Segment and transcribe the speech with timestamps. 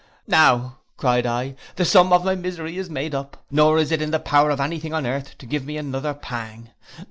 [0.25, 4.09] 'Now,' cried I, 'the sum of my misery is made up, nor is it in
[4.09, 6.71] the power of any thing on earth to give me another pang.